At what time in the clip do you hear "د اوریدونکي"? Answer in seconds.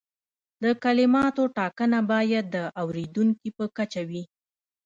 2.55-3.49